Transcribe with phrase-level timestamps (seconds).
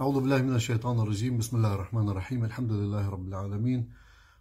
[0.00, 1.38] أعوذ بالله من الشيطان الرجيم.
[1.38, 2.44] بسم الله الرحمن الرحيم.
[2.44, 3.90] الحمد لله رب العالمين.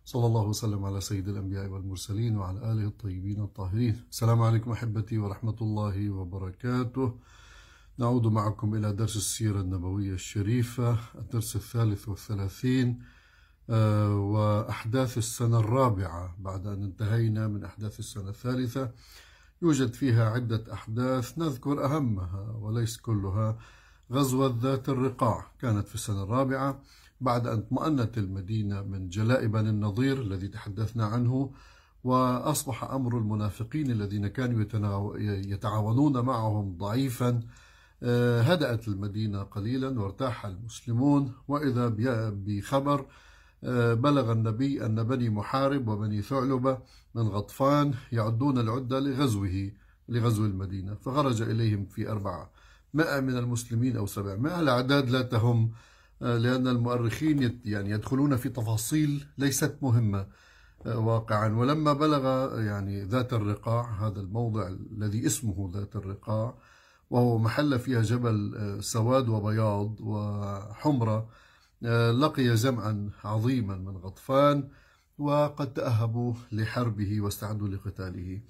[0.06, 4.04] صلى الله وسلم على سيد الأنبياء والمرسلين وعلى آله الطيبين الطاهرين.
[4.10, 7.20] السلام عليكم أحبتي ورحمة الله وبركاته.
[7.98, 13.04] نعود معكم إلى درس السيرة النبوية الشريفة الدرس الثالث والثلاثين
[13.70, 16.36] آه، وأحداث السنة الرابعة.
[16.40, 18.92] بعد أن انتهينا من أحداث السنة الثالثة
[19.62, 23.58] يوجد فيها عدة أحداث نذكر أهمها وليس كلها.
[24.12, 26.82] غزوة ذات الرقاع كانت في السنة الرابعة
[27.22, 31.52] بعد أن اطمأنت المدينة من جلاء بني النضير الذي تحدثنا عنه
[32.04, 34.66] وأصبح أمر المنافقين الذين كانوا
[35.20, 37.42] يتعاونون معهم ضعيفا.
[38.04, 41.34] آه، هدأت المدينة قليلا وارتاح المسلمون.
[41.48, 41.92] وإذا
[42.36, 43.06] بخبر
[43.64, 46.78] آه، بلغ النبي أن بني محارب وبني ثعلبة
[47.16, 49.72] من غطفان يعدون العدة لغزوه
[50.10, 52.52] لغزو المدينة فخرج إليهم في أربعة.
[52.94, 55.72] مئة من المسلمين أو سبعمائة الأعداد لا تهم
[56.22, 60.28] آه، لأن المؤرخين يعني يدخلون في تفاصيل ليست مهمة
[60.86, 61.56] آه، واقعا.
[61.56, 66.58] ولما بلغ يعني ذات الرقاع هذا الموضع الذي اسمه ذات الرقاع
[67.10, 71.30] وهو محل فيها جبل آه، سواد وبياض وحمرة
[72.12, 74.70] لقي جمعا عظيما من غطفان
[75.18, 78.42] وقد تأهبوا لحربه واستعدوا لقتاله.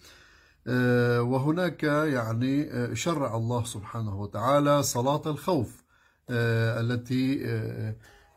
[1.19, 5.83] وهناك يعني آه، شرع الله سبحانه وتعالى صلاة الخوف
[6.29, 7.43] آه، التي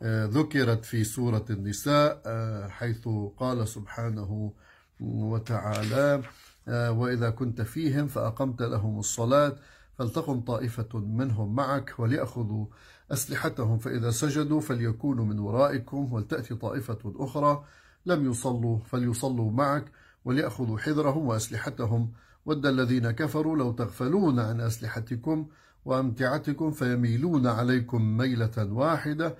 [0.03, 2.21] ذكرت في سورة النساء
[2.69, 4.53] حيث قال سبحانه
[4.99, 6.21] وتعالى
[6.67, 9.55] وإذا كنت فيهم فأقمت لهم الصلاة
[9.97, 12.65] فلتقم طائفة منهم معك وليأخذوا
[13.11, 17.63] أسلحتهم فإذا سجدوا فليكونوا من ورائكم ولتأتي طائفة أخرى
[18.05, 19.91] لم يصلوا فليصلوا معك
[20.27, 22.11] وليأخذوا حذرهم وأسلحتهم.
[22.45, 25.47] ود الذين كفروا لو تغفلون عن أسلحتكم
[25.85, 29.35] وأمتعتكم فيميلون عليكم ميلة واحدة.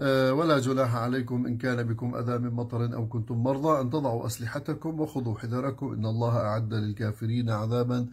[0.00, 3.80] آه، ولا جناح عليكم إن كان بكم أذى من مطر أو كنتم مرضى.
[3.80, 5.92] أن تضعوا أسلحتكم وخذوا حذركم.
[5.92, 8.06] إن الله أعد للكافرين عذابا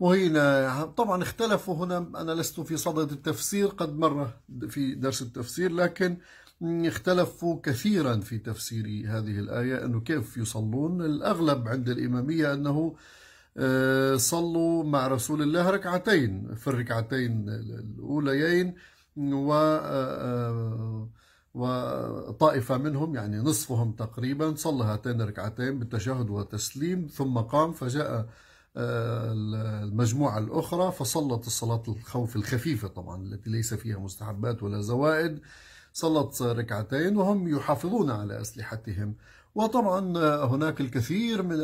[0.00, 0.84] مهينا.
[0.84, 1.98] طبعا اختلفوا هنا.
[1.98, 3.66] أنا لست في صدد التفسير.
[3.66, 4.30] قد مر
[4.68, 6.16] في درس التفسير لكن
[6.62, 11.02] اختلفوا كثيرا في تفسير هذه الآية أنه كيف يصلون.
[11.02, 12.96] الأغلب عند الإمامية أنه
[13.56, 18.74] آه، صلوا مع رسول الله ركعتين في الركعتين الأوليين
[19.16, 21.08] و آه،
[21.54, 28.28] وطائفة منهم يعني نصفهم تقريبا صلى هاتين الركعتين بالتشهد والتسليم ثم قام فجاء
[28.76, 29.32] آه،
[29.82, 35.40] المجموعة الأخرى فصلت الصلاة الخوف الخفيفة طبعا التي ليس فيها مستحبات ولا زوائد.
[35.94, 39.14] صلت ركعتين وهم يحافظون على أسلحتهم.
[39.54, 40.00] وطبعا
[40.46, 41.56] هناك الكثير من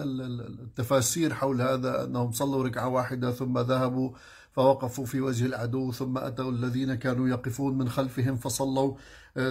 [0.60, 4.10] التفاسير حول هذا أنهم صلوا ركعة واحدة ثم ذهبوا
[4.52, 8.96] فوقفوا في وجه العدو ثم أتوا الذين كانوا يقفون من خلفهم فصلوا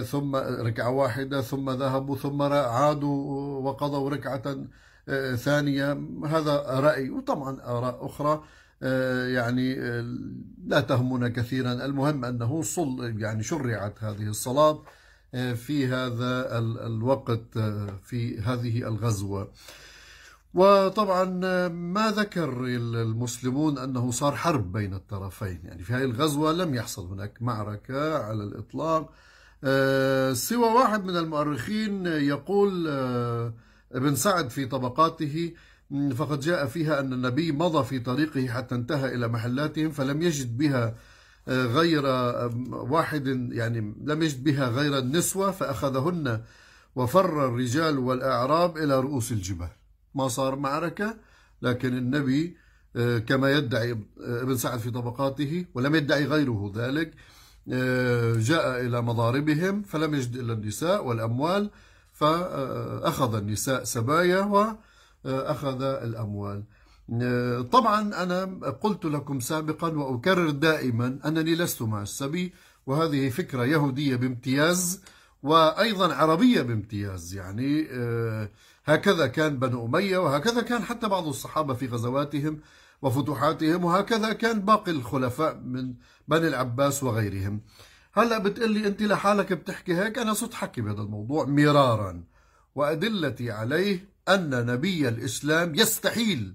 [0.04, 4.56] ثم ركعة واحدة ثم ذهبوا ثم عادوا وقضوا ركعة
[5.36, 5.92] ثانية.
[6.26, 7.10] هذا رأي.
[7.10, 8.32] وطبعا آراء أخرى.
[8.32, 8.42] آه،
[8.82, 10.16] يعني آه،
[10.66, 11.72] لا تهمنا كثيرا.
[11.72, 14.82] المهم أنه صل يعني شرعت هذه الصلاة
[15.34, 17.58] آه، في هذا الوقت
[18.04, 19.52] في هذه الغزوة.
[20.54, 21.24] وطبعا
[21.68, 25.60] ما ذكر المسلمون أنه صار حرب بين الطرفين.
[25.64, 29.12] يعني في هذه الغزوة لم يحصل هناك معركة على الإطلاق.
[30.34, 32.88] سوى واحد من المؤرخين يقول
[33.92, 35.52] ابن سعد في طبقاته
[35.90, 40.94] فقد جاء فيها أن النبي مضى في طريقه حتى انتهى إلى محلاتهم فلم يجد بها
[41.48, 42.02] آه، غير
[42.70, 46.42] واحد يعني لم يجد بها غير النسوة فأخذهن
[46.96, 49.68] وفر الرجال والأعراب إلى رؤوس الجبال.
[50.14, 51.16] ما صار معركة
[51.62, 52.56] لكن النبي
[52.96, 57.14] آه، كما يدعي ابن سعد في طبقاته ولم يدعي غيره ذلك
[57.72, 61.70] آه، جاء إلى مضاربهم فلم يجد إلا النساء والأموال
[62.12, 64.66] فأخذ النساء سبايا و
[65.26, 66.64] أخذ الأموال.
[67.72, 72.52] طبعا أنا قلت لكم سابقا وأكرر دائما أنني لست مع السبي
[72.86, 75.02] وهذه فكرة يهودية بامتياز
[75.42, 77.34] وأيضا عربية بامتياز.
[77.34, 78.50] يعني آه،
[78.84, 82.60] هكذا كان بنو أمية وهكذا كان حتى بعض الصحابة في غزواتهم
[83.02, 85.94] وفتوحاتهم وهكذا كان باقي الخلفاء من
[86.28, 87.60] بني العباس وغيرهم.
[88.14, 92.24] هلا بتقول لي أنت لحالك بتحكي هيك؟ أنا صرت حكي بهذا الموضوع مرارا
[92.74, 96.54] وأدلتي عليه أن نبي الإسلام يستحيل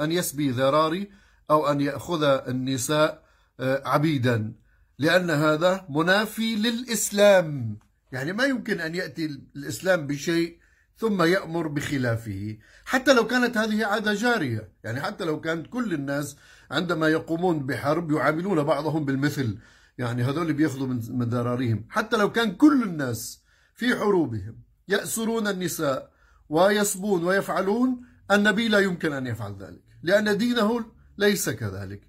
[0.00, 1.10] أن يسبي ذراري
[1.50, 3.22] أو أن يأخذ النساء
[3.60, 4.52] آه، عبيدا.
[4.98, 7.78] لأن هذا منافي للإسلام.
[8.12, 10.58] يعني ما يمكن أن يأتي الإسلام بشيء
[10.96, 12.56] ثم يأمر بخلافه.
[12.84, 14.72] حتى لو كانت هذه عادة جارية.
[14.84, 16.36] يعني حتى لو كانت كل الناس
[16.70, 19.58] عندما يقومون بحرب يعاملون بعضهم بالمثل.
[19.98, 21.86] يعني هذول بيأخذوا من ذراريهم.
[21.90, 23.42] حتى لو كان كل الناس
[23.74, 24.56] في حروبهم
[24.88, 26.17] يأسرون النساء
[26.48, 28.00] ويسبون ويفعلون
[28.30, 30.84] النبي لا يمكن أن يفعل ذلك لأن دينه
[31.18, 32.08] ليس كذلك.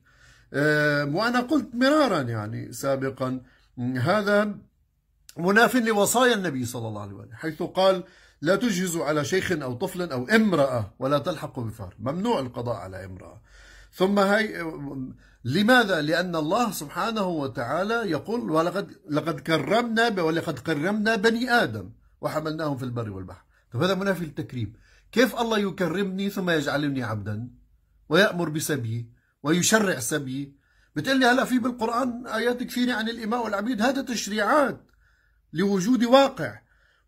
[1.15, 3.41] وأنا قلت مرارا يعني سابقا
[3.97, 4.55] هذا
[5.37, 8.03] مناف لوصايا النبي صلى الله عليه وسلم حيث قال
[8.41, 11.95] لا تجهزوا على شيخ أو طفل أو امرأة ولا تلحقوا بفار.
[11.99, 13.41] ممنوع القضاء على امرأة.
[13.93, 14.73] ثم هي
[15.43, 21.89] لماذا؟ لأن الله سبحانه وتعالى يقول ولقد لقد كرمنا ولقد كرمنا بني آدم
[22.21, 23.43] وحملناهم في البر والبحر.
[23.73, 24.73] طيب هذا منافي التكريم
[25.11, 27.49] كيف الله يكرمني ثم يجعلني عبدا؟
[28.09, 29.09] ويأمر بسبي
[29.43, 30.55] ويشرع سبي.
[30.95, 33.81] بتقول لي هلا في بالقرآن آيات كثيرة عن الإماء والعبيد.
[33.81, 34.85] هذا تشريعات
[35.53, 36.59] لوجود واقع.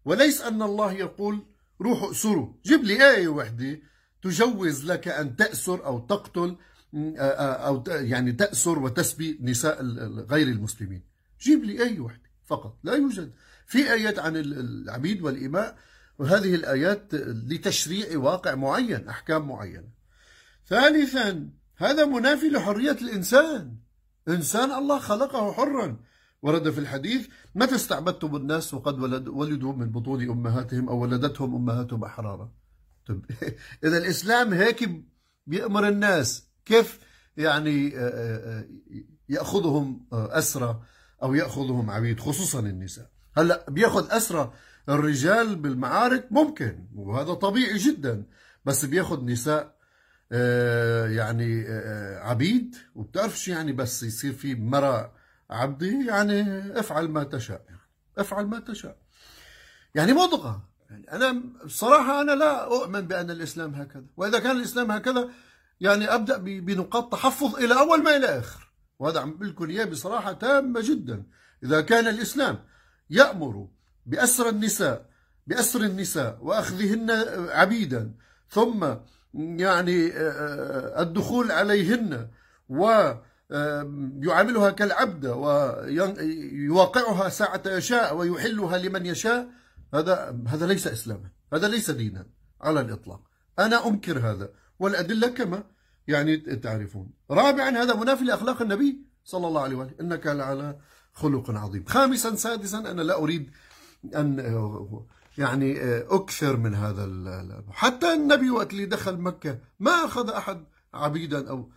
[0.06, 1.46] وليس أن الله يقول
[1.82, 3.80] روحوا أسروا جيب لي آية وحدة
[4.22, 6.58] تجوز لك أن تأسر أو تقتل
[6.96, 9.84] أو يعني تأسر وتسبي نساء
[10.30, 11.04] غير المسلمين.
[11.42, 12.80] جيب لي آية وحدة فقط.
[12.84, 13.34] لا يوجد.
[13.68, 15.78] في آيات عن العبيد والإماء
[16.20, 19.90] وهذه الآيات لتشريع واقع معين أحكام معينة.
[20.68, 23.76] ثالثا هذا منافي لحرية الإنسان.
[24.28, 25.98] إنسان الله خلقه حرا.
[26.42, 32.04] ورد في الحديث متى استعبدتم الناس وقد ولد ولدوا من بطون أمهاتهم أو ولدتهم أمهاتهم
[32.04, 32.52] أحرارا؟
[33.08, 33.26] طيب
[33.86, 34.90] إذا الإسلام هيك
[35.48, 37.00] بيأمر الناس كيف
[37.38, 37.90] يعني
[39.30, 40.82] يأخذهم أسرى
[41.24, 43.10] أو يأخذهم عبيد خصوصا النساء.
[43.38, 44.54] هلأ بيأخذ أسرى
[44.90, 48.24] الرجال بالمعارك ممكن وهذا طبيعي جدا
[48.66, 49.76] بس بياخذ نساء
[51.12, 51.66] يعني
[52.18, 55.14] عبيد وبتعرف شو يعني بس يصير في مرأة
[55.50, 56.42] عبدي يعني
[56.80, 57.66] افعل ما تشاء
[58.18, 58.98] افعل ما تشاء.
[59.96, 60.70] يعني مضغة.
[60.90, 65.30] يعني أنا بصراحة أنا لا أؤمن بأن الإسلام هكذا وإذا كان الإسلام هكذا
[65.80, 68.72] يعني أبدأ بنقاط تحفظ إلى أول ما إلى آخر.
[69.00, 71.24] وهذا عم لكم إياه بصراحة تامة جدا.
[71.64, 72.60] إذا كان الإسلام
[73.10, 73.68] يأمر
[74.06, 75.12] بأسر النساء
[75.48, 77.12] بأسر النساء وأخذهن
[77.50, 78.12] عبيدا.
[78.50, 78.88] ثم
[79.34, 82.28] يعني آه، الدخول عليهن
[82.70, 83.14] و
[84.22, 89.50] يعاملها كالعبد ويواقعها ساعة يشاء ويحلها لمن يشاء.
[89.94, 92.26] هذا هذا ليس إسلاما هذا ليس دينا
[92.62, 93.22] على الإطلاق.
[93.60, 94.50] أنا أنكر هذا
[94.80, 95.64] والأدلة كما
[96.08, 97.12] يعني تعرفون.
[97.32, 100.78] رابعا هذا منافي لأخلاق النبي صلى الله عليه وسلم إنك لعلى
[101.14, 101.86] خلق عظيم.
[101.86, 103.52] خامسا سادسا أنا لا أريد
[104.16, 104.40] أن
[105.38, 107.06] يعني أكثر من هذا
[107.72, 110.64] حتى النبي وقت اللي دخل مكة ما أخذ أحد
[110.94, 111.70] عبيدا أو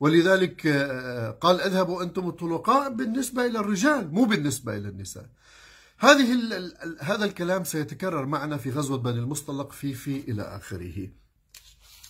[0.00, 5.26] ولذلك آه، قال اذهبوا أنتم الطلقاء بالنسبة إلى الرجال مو بالنسبة إلى النساء.
[5.98, 6.38] هذه
[7.00, 11.08] هذا الكلام سيتكرر معنا في غزوة بني المصطلق في في إلى آخره.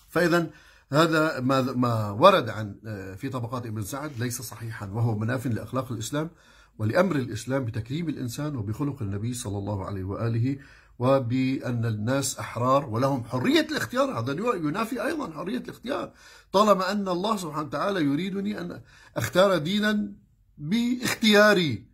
[0.09, 0.50] فإذا
[0.93, 5.93] هذا ما ما ورد عن آه، في طبقات ابن سعد ليس صحيحا وهو مناف لأخلاق
[5.93, 6.31] الإسلام.
[6.78, 10.58] ولأمر الإسلام بتكريم الإنسان وبخلق النبي صلى الله عليه وآله
[10.98, 14.19] وبأن الناس أحرار ولهم حرية الاختيار.
[14.19, 16.12] هذا ينافي أيضا حرية الاختيار.
[16.52, 18.80] طالما أن الله سبحانه وتعالى يريدني أن
[19.16, 20.12] أختار دينا
[20.58, 21.86] باختياري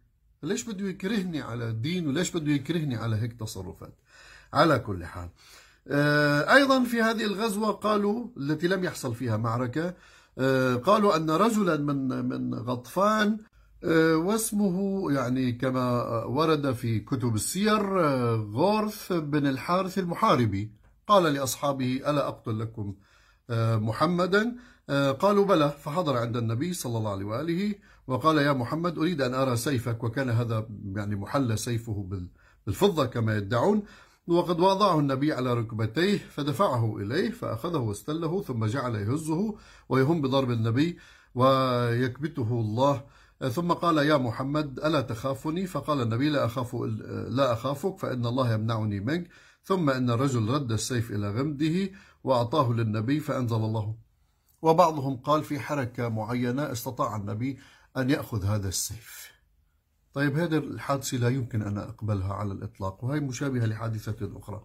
[0.42, 3.94] ليش بده يكرهني على الدين وليش بده يكرهني على هيك تصرفات؟
[4.52, 5.28] على كل حال.
[5.88, 9.94] آه، أيضا في هذه الغزوة قالوا التي لم يحصل فيها معركة
[10.38, 13.38] آه، قالوا أن رجلا من من غطفان
[14.14, 18.00] واسمه يعني كما ورد في كتب السير
[18.52, 20.72] غورث بن الحارث المحاربي.
[21.06, 22.94] قال لأصحابه ألا أقتل لكم
[23.50, 24.56] محمدا؟
[25.20, 25.70] قالوا بلى.
[25.70, 27.74] فحضر عند النبي صلى الله عليه وآله
[28.06, 30.04] وقال يا محمد أريد أن أرى سيفك.
[30.04, 30.66] وكان هذا
[30.96, 32.06] يعني محل سيفه
[32.66, 33.82] بالفضة كما يدعون.
[34.26, 39.54] وقد وضعه النبي على ركبتيه فدفعه إليه فأخذه واستله ثم جعل يهزه
[39.88, 40.98] ويهم بضرب النبي
[41.34, 43.02] ويكبته الله.
[43.52, 46.74] ثم قال يا محمد ألا تخافني؟ فقال النبي لا, أخاف
[47.28, 49.28] لا أخافك فإن الله يمنعني منك.
[49.62, 51.90] ثم إن الرجل رد السيف إلى غمده
[52.24, 53.94] وأعطاه للنبي فأنزل الله.
[54.62, 57.58] وبعضهم قال في حركة معينة استطاع النبي
[57.96, 59.30] أن يأخذ هذا السيف.
[60.14, 64.62] طيب هذه الحادثة لا يمكن أن أقبلها على الإطلاق وهي مشابهة لحادثة أخرى.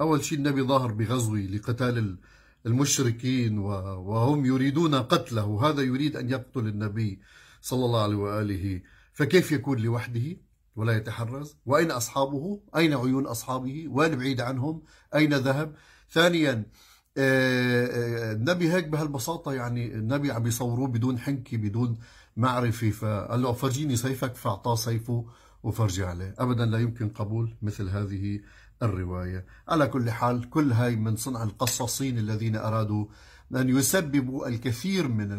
[0.00, 2.18] أول شيء النبي ظاهر بغزوه لقتال
[2.66, 7.20] المشركين وهم يريدون قتله هذا يريد أن يقتل النبي.
[7.62, 8.80] صلى الله عليه وآله.
[9.12, 10.36] فكيف يكون لوحده
[10.76, 14.82] ولا يتحرز؟ وأين أصحابه؟ أين عيون أصحابه؟ وين بعيد عنهم؟
[15.14, 15.74] أين ذهب؟
[16.10, 16.66] ثانيا
[17.18, 21.98] آه، آه، النبي هيك بهالبساطة يعني النبي عم يصوروه بدون حنكة بدون
[22.36, 22.90] معرفة.
[22.90, 25.26] فقال له فرجيني سيفك فأعطاه سيفه
[25.62, 26.34] وفرجي عليه.
[26.38, 28.40] أبدا لا يمكن قبول مثل هذه
[28.82, 29.46] الرواية.
[29.68, 33.06] على كل حال كل هاي من صنع القصاصين الذين أرادوا
[33.56, 35.32] أن يسببوا الكثير من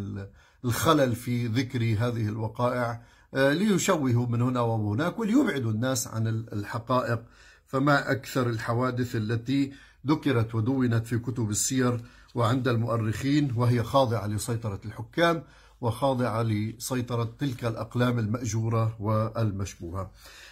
[0.66, 3.02] الخلل في ذكر هذه الوقائع
[3.34, 7.20] ليشوهوا من هنا وهناك وليبعدوا الناس عن الحقائق.
[7.68, 9.72] فما أكثر الحوادث التي
[10.08, 12.02] ذكرت ودونت في كتب السير
[12.36, 15.44] وعند المؤرخين وهي خاضعة لسيطرة الحكام
[15.82, 20.12] وخاضعة لسيطرة تلك الأقلام المأجورة والمشبوهة.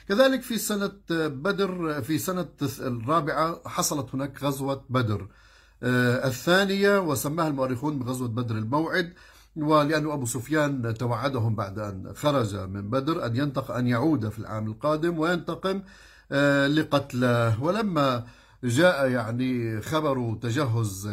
[0.10, 2.48] كذلك في سنة بدر في سنة
[2.80, 5.27] الرابعة حصلت هناك غزوة بدر.
[5.84, 9.13] آه، الثانية وسماها المؤرخون بغزوة بدر الموعد
[9.55, 14.67] ولأن أبو سفيان توعدهم بعد أن خرج من بدر أن ينتق أن يعود في العام
[14.67, 15.81] القادم وينتقم
[16.31, 17.63] آه، لقتله.
[17.63, 18.25] ولما
[18.63, 21.10] جاء يعني خبر تجهز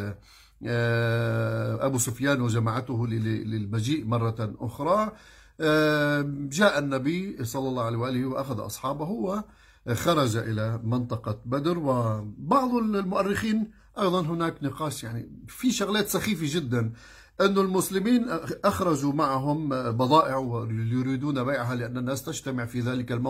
[0.66, 5.12] آه، أبو سفيان وجماعته للمجيء مرة أخرى
[5.60, 9.40] آه، جاء النبي صلى الله عليه وآله وأخذ أصحابه
[9.86, 11.78] وخرج إلى منطقة بدر.
[11.78, 16.92] وبعض المؤرخين أيضا هناك نقاش يعني في شغلات سخيفة جدا
[17.40, 18.26] أن المسلمين
[18.64, 23.20] أخرجوا معهم بضائع ويريدون بيعها لأن الناس تجتمع في ذلك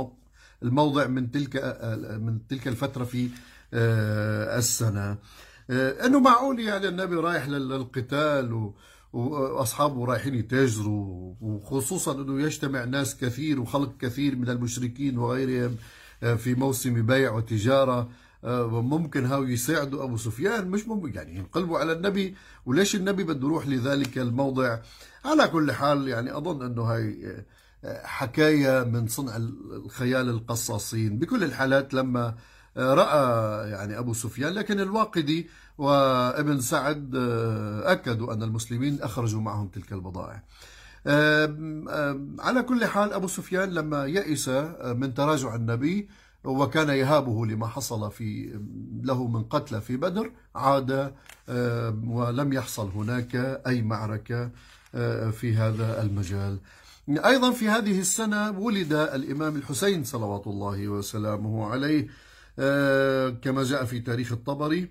[0.63, 1.57] الموضع من تلك
[2.21, 3.29] من تلك الفترة في
[3.75, 5.19] آه، السنة.
[5.71, 8.73] آه، أنه معقول يعني النبي رايح للقتال
[9.13, 15.77] وأصحابه رايحين يتاجروا وخصوصا أنه يجتمع ناس كثير وخلق كثير من المشركين وغيرهم
[16.23, 18.09] آه، في موسم بيع وتجارة.
[18.45, 20.69] ممكن هاو يساعدوا أبو سفيان.
[20.69, 22.35] مش ممكن يعني ينقلبوا على النبي.
[22.67, 24.79] وليش النبي بده يروح لذلك الموضع؟
[25.25, 27.45] على كل حال يعني أظن إنه هاي
[27.85, 31.19] حكاية من صنع الخيال القصاصين.
[31.19, 32.35] بكل الحالات لما
[32.77, 39.93] رأى يعني أبو سفيان لكن الواقدي وابن سعد آه، أكدوا أن المسلمين أخرجوا معهم تلك
[39.93, 40.43] البضائع.
[42.39, 44.49] على كل حال أبو سفيان لما يئس
[44.85, 46.09] من تراجع النبي
[46.45, 48.61] وكان يهابه لما حصل في
[49.03, 51.15] له من قتلى في بدر عاد
[52.07, 54.51] ولم يحصل هناك أي معركة
[54.95, 56.59] آه، في هذا المجال.
[57.09, 62.09] أيضا في هذه السنة ولد الإمام الحسين صلوات الله وسلامه عليه
[62.59, 64.89] آه، كما جاء في تاريخ الطبري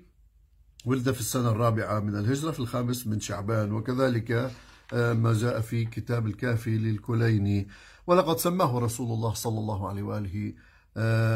[0.86, 4.52] ولد في السنة الرابعة من الهجرة في الخامس من شعبان وكذلك
[4.94, 7.68] آه، ما جاء في كتاب الكافي للكليني.
[8.08, 10.54] ولقد سماه رسول الله صلى الله عليه وآله آه،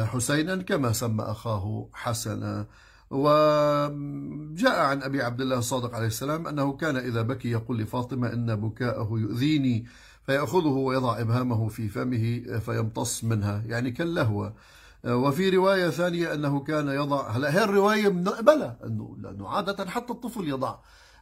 [0.06, 2.68] حسينا كما سمى أخاه حسنا.
[3.10, 8.56] وجاء عن أبي عبد الله الصادق عليه السلام أنه كان إذا بكي يقول لفاطمة إن
[8.56, 9.86] بكاءه يؤذيني
[10.26, 14.54] فيأخذه ويضع إبهامه في فمه فيمتص منها يعني كاللهوة.
[15.06, 18.08] وفي رواية ثانية أنه كان يضع هلا هي الرواية
[18.42, 20.76] بلى أنه لأنه عادة حتى الطفل يضع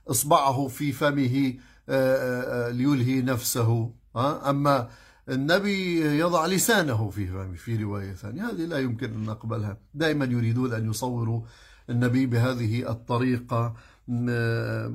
[0.07, 1.53] إصبعه في فمه
[1.89, 3.91] آه، آه، آه، ليلهي نفسه.
[4.49, 4.89] أما
[5.29, 8.49] النبي يضع لسانه في في رواية ثانية.
[8.49, 9.77] هذه لا يمكن أن نقبلها.
[9.93, 11.41] دائما يريدون أن يصوروا
[11.89, 13.75] النبي بهذه الطريقة.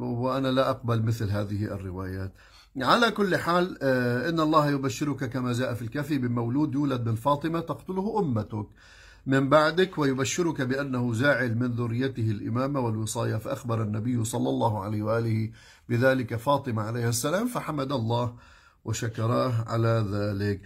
[0.00, 2.32] وأنا لا أقبل مثل هذه الروايات.
[2.76, 7.60] على كل حال آه، إن الله يبشرك كما جاء في الكافي بمولود يولد من فاطمة
[7.60, 8.66] تقتله أمتك.
[9.26, 15.50] من بعدك ويبشرك بأنه جاعل من ذريته الإمامة والوصاية فأخبر النبي صلى الله عليه وآله
[15.88, 18.34] بذلك فاطمة عليه السلام فحمد الله
[18.84, 20.60] وشكراه على ذلك.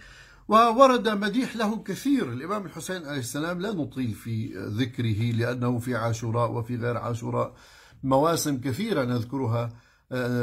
[0.47, 2.33] وورد مديح له كثير.
[2.33, 7.53] الإمام الحسين عليه السلام لا نطيل في ذكره لأنه في عاشوراء وفي غير عاشوراء
[8.03, 9.69] مواسم كثيرة نذكرها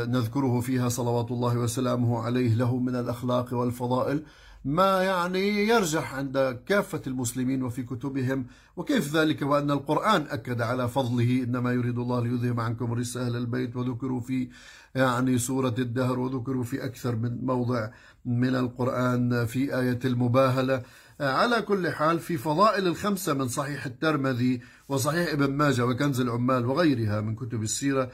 [0.08, 4.23] نذكره فيها صلوات الله وسلامه عليه له من الأخلاق والفضائل.
[4.64, 8.46] ما يعني يرجح عند كافة المسلمين وفي كتبهم
[8.76, 11.42] وكيف ذلك؟ وأن القرآن أكد على فضله.
[11.42, 14.49] إنما يريد الله ليذهب عنكم رجس أهل البيت وذكروا في
[14.94, 17.90] يعني سورة الدهر وذكروا في أكثر من موضع
[18.25, 20.82] من القرآن في آية المباهلة.
[21.20, 27.20] على كل حال في فضائل الخمسة من صحيح الترمذي وصحيح ابن ماجه وكنز العمال وغيرها
[27.20, 28.11] من كتب السيرة آه،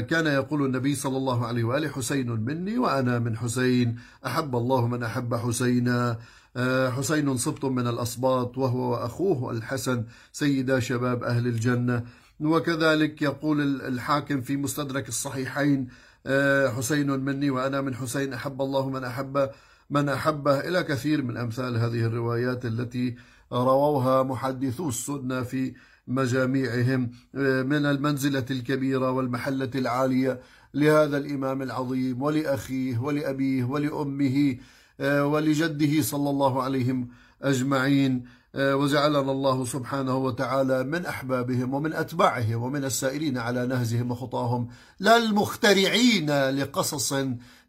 [0.00, 3.96] كان يقول النبي صلى الله عليه وآله حسين مني وأنا من حسين
[4.26, 6.18] أحب الله من أحب حسينا.
[6.56, 12.04] آه، حسين صبت من الأصباط وهو وأخوه الحسن سيدا شباب أهل الجنة.
[12.40, 15.88] وكذلك يقول الحاكم في مستدرك الصحيحين
[16.26, 19.50] آه، حسين مني وأنا من حسين أحب الله من أحب
[19.90, 20.60] من أحبه.
[20.60, 23.16] إلى كثير من أمثال هذه الروايات التي
[23.52, 25.74] رووها محدثو السنة في
[26.06, 30.40] مجاميعهم آه، من المنزلة الكبيرة والمحلة العالية
[30.74, 34.56] لهذا الإمام العظيم ولأخيه ولأبيه ولأمه
[35.00, 36.94] آه، ولجده صلى الله عليه
[37.42, 38.24] أجمعين.
[38.56, 44.68] وجعلنا الله سبحانه وتعالى من أحبابهم ومن أتباعهم ومن السائرين على نهجهم وخطاهم
[45.00, 47.14] لا المخترعين لقصص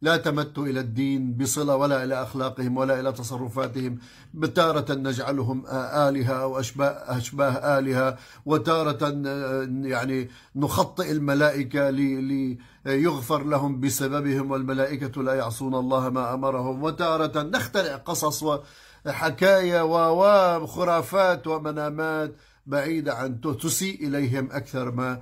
[0.02, 3.98] لا تمت إلى الدين بصلة ولا إلى أخلاقهم ولا إلى تصرفاتهم.
[4.34, 5.66] بتارة نجعلهم
[6.08, 15.34] آلهة أو أشباه, أشباه آلهة وتارة آه، يعني نخطئ الملائكة ليغفر لهم بسببهم والملائكة لا
[15.34, 16.84] يعصون الله ما أمرهم.
[16.84, 18.44] وتارة نخترع قصص
[19.08, 22.36] حكايا وخرافات ومنامات
[22.66, 25.20] بعيدة عن تسيء إليهم أكثر ما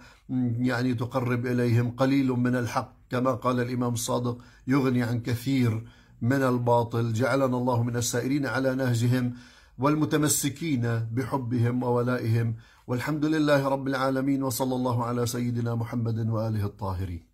[0.60, 2.94] يعني تقرب إليهم قليل من الحق.
[3.10, 4.38] كما قال الإمام الصادق
[4.68, 5.84] يغني عن كثير
[6.22, 7.14] من الباطل.
[7.14, 9.34] جعلنا الله من السائرين على نهجهم
[9.78, 12.56] والمتمسكين بحبهم وولائهم.
[12.88, 17.33] والحمد لله رب العالمين وصلى الله على سيدنا محمد وآله الطاهرين.